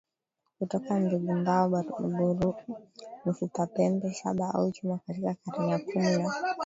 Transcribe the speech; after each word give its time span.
kutoka 0.59 0.99
mbegu 0.99 1.31
mbao 1.33 1.69
maburu 1.69 2.55
mifupa 3.25 3.67
pembe 3.75 4.13
shaba 4.13 4.53
au 4.53 4.71
chuma 4.71 4.99
Katika 5.07 5.33
karne 5.35 5.69
ya 5.71 5.79
kumi 5.79 6.01
na 6.17 6.33